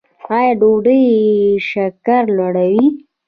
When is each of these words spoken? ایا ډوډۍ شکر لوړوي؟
ایا 0.35 0.51
ډوډۍ 0.59 1.01
شکر 1.69 2.23
لوړوي؟ 2.37 2.85